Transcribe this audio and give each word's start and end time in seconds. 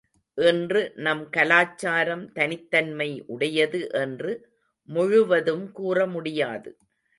இன்று 0.37 0.81
நம் 0.95 1.29
கலாச்சாரம் 1.29 2.23
தனித்தன்மை 2.31 3.23
உடையது 3.27 3.81
என்று 3.93 4.33
முழுவதும் 4.89 5.65
கூறமுடியாது. 5.79 6.71